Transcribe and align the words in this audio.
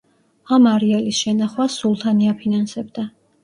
ამ 0.57 0.65
არეალის 0.71 1.21
შენახვას 1.25 1.77
სულთანი 1.85 2.33
აფინანსებდა. 2.35 3.09